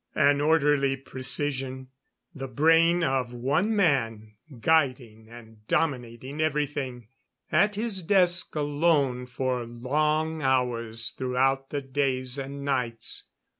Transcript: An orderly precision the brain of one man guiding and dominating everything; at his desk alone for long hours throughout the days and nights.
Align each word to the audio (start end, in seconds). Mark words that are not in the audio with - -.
An 0.15 0.41
orderly 0.41 0.95
precision 0.95 1.89
the 2.33 2.47
brain 2.47 3.03
of 3.03 3.33
one 3.33 3.75
man 3.75 4.33
guiding 4.59 5.29
and 5.29 5.57
dominating 5.67 6.41
everything; 6.41 7.07
at 7.51 7.75
his 7.75 8.01
desk 8.01 8.55
alone 8.55 9.27
for 9.27 9.63
long 9.63 10.41
hours 10.41 11.11
throughout 11.11 11.69
the 11.69 11.81
days 11.81 12.39
and 12.39 12.65
nights. 12.65 13.25